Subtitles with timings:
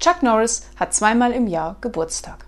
[0.00, 2.47] Chuck Norris hat zweimal im Jahr Geburtstag.